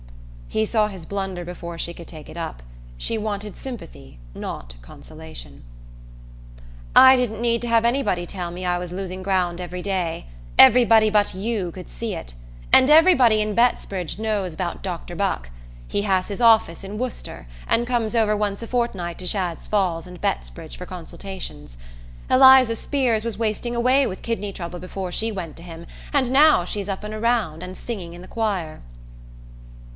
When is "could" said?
1.93-2.07, 11.71-11.87